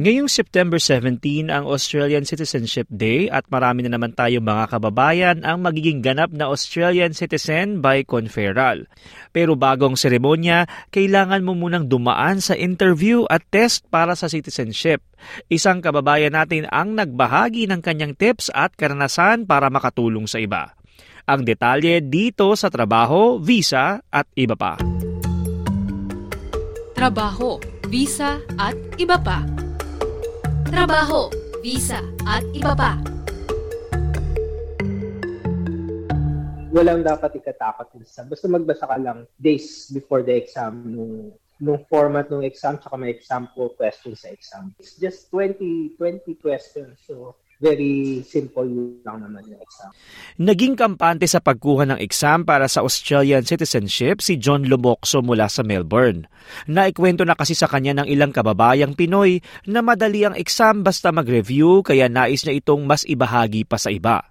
[0.00, 5.60] Ngayong September 17 ang Australian Citizenship Day at marami na naman tayo mga kababayan ang
[5.60, 8.88] magiging ganap na Australian citizen by conferral.
[9.28, 15.04] Pero bagong seremonya, kailangan mo munang dumaan sa interview at test para sa citizenship.
[15.52, 20.72] Isang kababayan natin ang nagbahagi ng kanyang tips at karanasan para makatulong sa iba.
[21.28, 24.80] Ang detalye dito sa trabaho, visa at iba pa.
[26.96, 27.60] Trabaho,
[27.92, 29.59] visa at iba pa
[30.70, 31.26] trabaho,
[31.66, 31.98] visa,
[32.30, 32.94] at iba pa.
[36.70, 38.30] Walang dapat ikatakot exam.
[38.30, 43.10] Basta magbasa ka lang days before the exam nung nung format ng exam tsaka may
[43.10, 44.70] example questions sa exam.
[44.78, 47.02] It's just 20 20 questions.
[47.02, 48.64] So very simple
[49.04, 49.92] lang naman yung exam.
[50.40, 55.60] Naging kampante sa pagkuha ng exam para sa Australian citizenship si John Lumokso mula sa
[55.60, 56.24] Melbourne.
[56.66, 61.84] Naikwento na kasi sa kanya ng ilang kababayang Pinoy na madali ang exam basta mag-review
[61.84, 64.24] kaya nais niya itong mas ibahagi pa sa iba.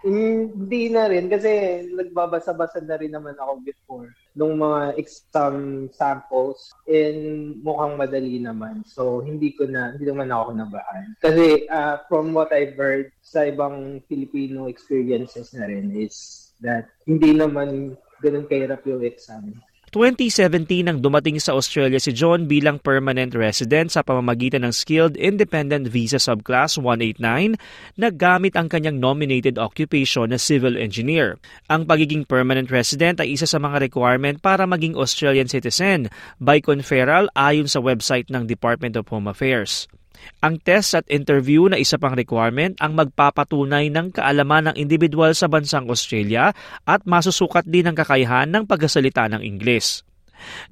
[0.00, 7.54] Hindi na rin kasi nagbabasa-basa na rin naman ako before nung mga exam samples and
[7.60, 8.80] mukhang madali naman.
[8.88, 11.04] So hindi ko na hindi naman ako nabahan.
[11.20, 17.36] Kasi uh, from what I've heard sa ibang Filipino experiences na rin is that hindi
[17.36, 19.52] naman ganun kahirap yung exam.
[19.90, 25.90] 2017 nang dumating sa Australia si John bilang permanent resident sa pamamagitan ng Skilled Independent
[25.90, 27.58] Visa Subclass 189
[27.98, 31.42] na gamit ang kanyang nominated occupation na civil engineer.
[31.66, 36.06] Ang pagiging permanent resident ay isa sa mga requirement para maging Australian citizen
[36.38, 39.90] by conferral ayon sa website ng Department of Home Affairs.
[40.40, 45.46] Ang test at interview na isa pang requirement ang magpapatunay ng kaalaman ng individual sa
[45.52, 46.56] bansang Australia
[46.88, 50.04] at masusukat din ang kakayahan ng pagsasalita ng Ingles.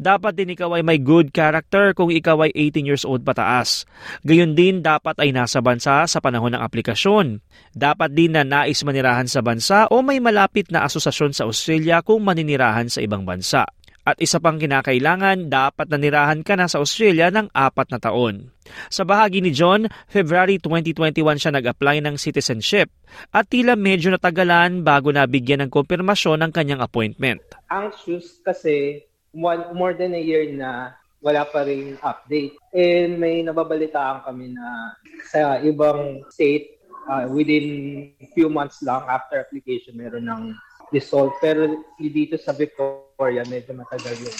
[0.00, 3.84] Dapat din ikaw ay may good character kung ikaw ay 18 years old pataas.
[4.24, 7.44] Gayon din dapat ay nasa bansa sa panahon ng aplikasyon.
[7.76, 12.24] Dapat din na nais manirahan sa bansa o may malapit na asosasyon sa Australia kung
[12.24, 13.68] maninirahan sa ibang bansa.
[14.08, 18.56] At isa pang kinakailangan, dapat nanirahan ka na sa Australia ng apat na taon.
[18.88, 22.88] Sa bahagi ni John, February 2021 siya nag-apply ng citizenship
[23.36, 27.44] at tila medyo natagalan bago nabigyan ng konfirmasyon ng kanyang appointment.
[27.68, 29.04] Anxious kasi
[29.36, 32.56] one, more than a year na wala pa rin update.
[32.72, 34.96] And may nababalitaan kami na
[35.28, 36.80] sa ibang state,
[37.12, 40.56] uh, within few months lang after application, meron ng
[40.96, 41.36] result.
[41.44, 43.07] Pero dito sa Victoria,
[43.50, 44.38] medyo matagal yung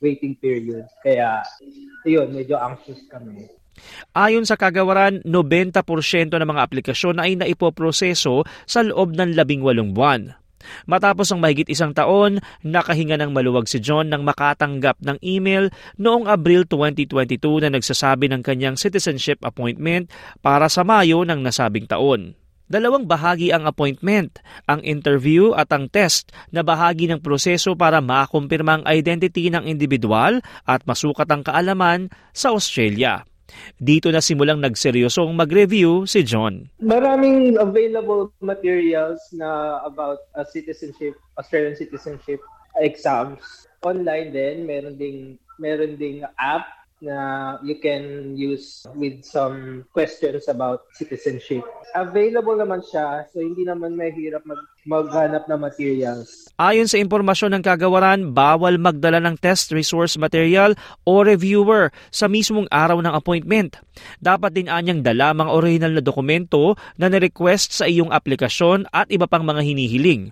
[0.00, 0.88] waiting period.
[1.04, 1.44] Kaya,
[2.08, 3.44] yun, medyo anxious kami.
[4.16, 10.32] Ayon sa kagawaran, 90% ng mga aplikasyon ay naipoproseso sa loob ng 18 buwan.
[10.88, 16.26] Matapos ang mahigit isang taon, nakahinga ng maluwag si John nang makatanggap ng email noong
[16.26, 20.10] Abril 2022 na nagsasabi ng kanyang citizenship appointment
[20.42, 22.34] para sa Mayo ng nasabing taon.
[22.66, 28.82] Dalawang bahagi ang appointment, ang interview at ang test na bahagi ng proseso para makumpirma
[28.82, 33.22] ang identity ng individual at masukat ang kaalaman sa Australia.
[33.78, 36.66] Dito na simulang nagseryosong mag-review si John.
[36.82, 42.42] Maraming available materials na about uh, citizenship, Australian citizenship
[42.82, 43.70] exams.
[43.86, 46.66] Online din, meron ding meron ding app
[47.04, 47.16] na
[47.60, 51.60] you can use with some questions about citizenship.
[51.92, 56.46] Available naman siya, so hindi naman mahirap mag maghanap ng materials.
[56.56, 62.70] Ayon sa impormasyon ng kagawaran, bawal magdala ng test resource material o reviewer sa mismong
[62.70, 63.76] araw ng appointment.
[64.22, 69.26] Dapat din anyang dala mga original na dokumento na nirequest sa iyong aplikasyon at iba
[69.26, 70.30] pang mga hinihiling.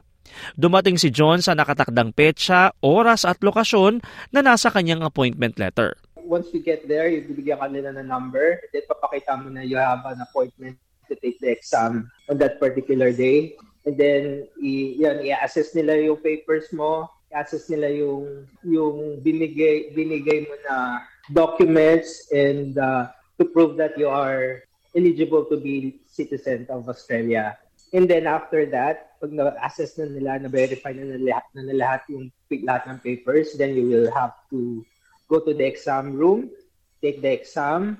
[0.54, 4.02] Dumating si John sa nakatakdang petsa, oras at lokasyon
[4.34, 8.60] na nasa kanyang appointment letter once you get there, you bibigyan ka nila ng number.
[8.72, 13.12] Then papakita mo na you have an appointment to take the exam on that particular
[13.12, 13.54] day.
[13.84, 20.48] And then, i, yan, i-assess nila yung papers mo, i-assess nila yung, yung binigay, binigay
[20.48, 24.64] mo na documents and uh, to prove that you are
[24.96, 27.58] eligible to be citizen of Australia.
[27.92, 32.32] And then after that, pag na-assess na nila, na-verify na nila, na lahat yung
[32.64, 34.82] lahat ng papers, then you will have to
[35.34, 36.46] go to the exam room,
[37.02, 37.98] take the exam.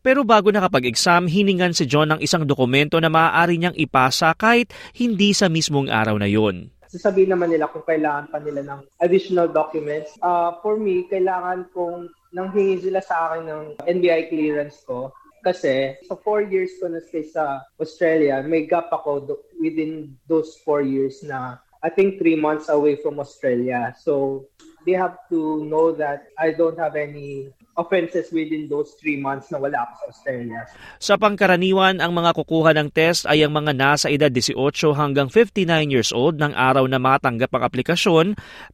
[0.00, 5.34] Pero bago nakapag-exam, hiningan si John ng isang dokumento na maaari niyang ipasa kahit hindi
[5.34, 6.70] sa mismong araw na yon.
[6.88, 10.14] Sasabihin naman nila kung kailangan pa nila ng additional documents.
[10.24, 15.94] Uh, for me, kailangan kong nang hingi sila sa akin ng NBI clearance ko, Kasi
[16.04, 20.82] sa four years ko na stay sa Australia, may gap ako do- within those four
[20.82, 23.94] years na I think three months away from Australia.
[24.02, 24.44] So
[24.88, 29.60] they have to know that I don't have any offenses within those three months na
[29.60, 30.64] wala ako sa Australia.
[30.96, 34.56] Sa pangkaraniwan, ang mga kukuha ng test ay ang mga nasa edad 18
[34.96, 38.26] hanggang 59 years old ng araw na matanggap ang aplikasyon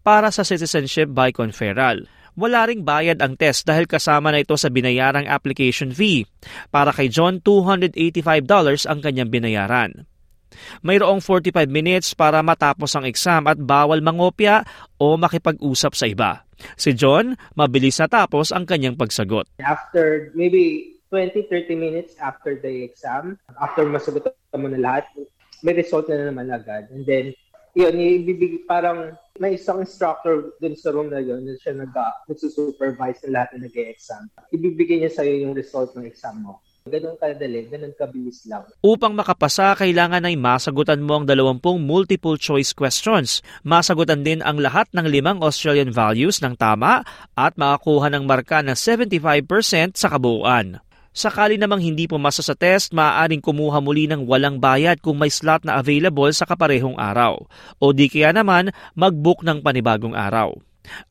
[0.07, 2.07] para sa citizenship by conferral.
[2.39, 6.27] Wala ring bayad ang test dahil kasama na ito sa binayarang application fee.
[6.71, 7.95] Para kay John, $285
[8.87, 10.14] ang kanyang binayaran.
[10.83, 14.67] Mayroong 45 minutes para matapos ang exam at bawal mangopya
[14.99, 16.31] o makipag-usap sa iba.
[16.79, 19.51] Si John, mabilis natapos ang kanyang pagsagot.
[19.61, 25.07] After maybe 20-30 minutes after the exam, after masagot mo na lahat,
[25.63, 26.91] may result na naman agad.
[26.91, 27.33] And then,
[27.75, 31.95] yun, ibibigay, parang may isang instructor dun sa room na yun, na siya nag,
[32.31, 34.31] nagsusupervise na lahat na nag-exam.
[34.55, 36.63] Ibibigay niya sa'yo yung result ng exam mo.
[36.85, 38.61] Ganun kadali, ganun kabilis lang.
[38.85, 43.41] Upang makapasa, kailangan ay masagutan mo ang 20 multiple choice questions.
[43.65, 47.01] Masagutan din ang lahat ng limang Australian values ng tama
[47.41, 50.77] at makakuha ng marka na 75% sa kabuuan.
[51.17, 55.65] Sakali namang hindi pumasa sa test, maaaring kumuha muli ng walang bayad kung may slot
[55.65, 57.49] na available sa kaparehong araw.
[57.81, 60.53] O di kaya naman, mag-book ng panibagong araw.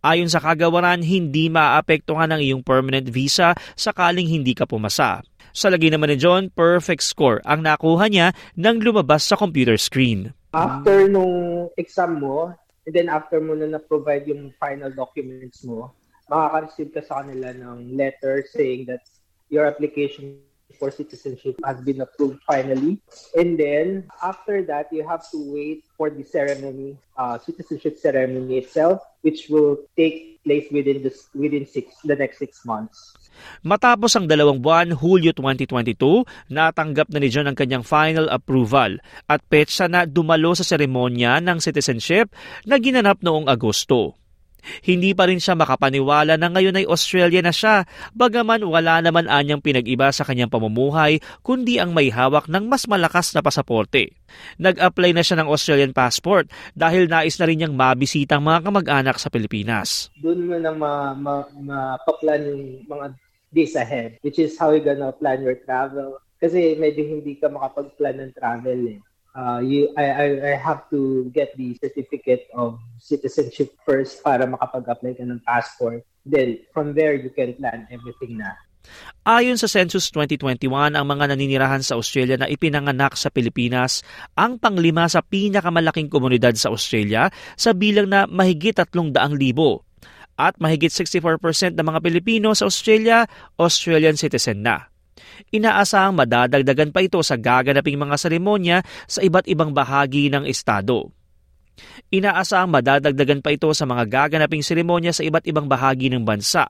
[0.06, 5.26] Ayon sa kagawaran, hindi maaapektuhan ang iyong permanent visa sakaling hindi ka pumasa.
[5.54, 10.34] Sa lagi naman ni John, perfect score ang nakuha niya nang lumabas sa computer screen.
[10.50, 12.58] After nung exam mo,
[12.90, 15.94] and then after mo na na-provide yung final documents mo,
[16.26, 19.06] makaka-receive ka sa kanila ng letter saying that
[19.54, 20.42] your application
[20.84, 23.00] for citizenship has been approved finally.
[23.40, 29.00] And then after that, you have to wait for the ceremony, uh, citizenship ceremony itself,
[29.24, 33.16] which will take place within this within six the next six months.
[33.64, 39.00] Matapos ang dalawang buwan, Hulyo 2022, natanggap na ni John ang kanyang final approval
[39.32, 42.36] at petsa na dumalo sa seremonya ng citizenship
[42.68, 44.20] na ginanap noong Agosto.
[44.82, 47.84] Hindi pa rin siya makapaniwala na ngayon ay Australia na siya,
[48.16, 53.36] bagaman wala naman anyang pinag-iba sa kanyang pamumuhay kundi ang may hawak ng mas malakas
[53.36, 54.16] na pasaporte.
[54.58, 59.18] Nag-apply na siya ng Australian passport dahil nais na rin niyang mabisita ang mga kamag-anak
[59.22, 60.10] sa Pilipinas.
[60.20, 63.06] Doon mo na ma, ma, mapaplan yung mga
[63.54, 66.18] days ahead, which is how you're gonna plan your travel.
[66.42, 69.00] Kasi medyo hindi ka makapag-plan ng travel eh
[69.36, 75.18] uh, you, I, I, I have to get the certificate of citizenship first para makapag-apply
[75.18, 76.06] ka ng passport.
[76.26, 78.56] Then, from there, you can plan everything na.
[79.24, 80.68] Ayon sa Census 2021,
[81.00, 84.04] ang mga naninirahan sa Australia na ipinanganak sa Pilipinas
[84.36, 89.16] ang panglima sa pinakamalaking komunidad sa Australia sa bilang na mahigit 300,000.
[90.34, 93.24] At mahigit 64% ng mga Pilipino sa Australia,
[93.56, 94.93] Australian citizen na.
[95.54, 101.14] Inaasahang madadagdagan pa ito sa gaganaping mga seremonya sa iba't ibang bahagi ng estado.
[102.14, 106.70] Inaasahang madadagdagan pa ito sa mga gaganaping seremonya sa iba't ibang bahagi ng bansa.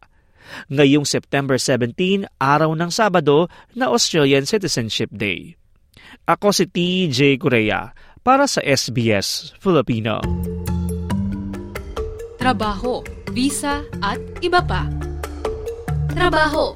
[0.72, 5.56] Ngayong September 17, araw ng Sabado na Australian Citizenship Day.
[6.28, 7.92] Ako si TJ Korea
[8.24, 10.20] para sa SBS Filipino.
[12.40, 14.88] Trabaho, visa at iba pa.
[16.12, 16.76] Trabaho,